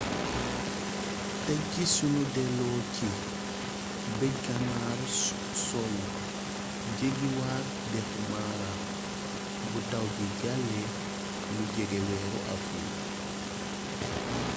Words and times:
tek 1.45 1.61
ci 1.73 1.83
sunu 1.95 2.21
delloo 2.33 2.79
ci 2.95 3.07
bëj-ganaaru 4.17 5.07
soowu 5.67 6.03
jeggiwaat 6.97 7.65
dexu 7.91 8.21
mara 8.31 8.71
bu 9.71 9.79
taw 9.91 10.05
bi 10.15 10.25
jàllee 10.41 10.87
lu 11.55 11.63
jege 11.73 11.99
weeru 12.07 12.39
awril 12.53 12.87